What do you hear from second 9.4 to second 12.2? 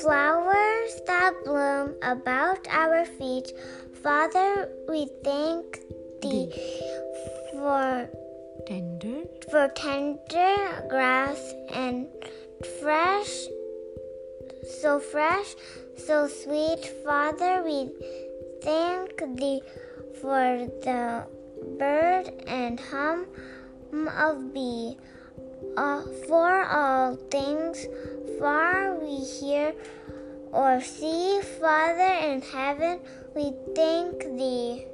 for tender grass and